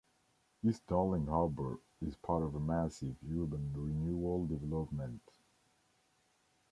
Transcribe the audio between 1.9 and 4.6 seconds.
is part of a massive urban renewal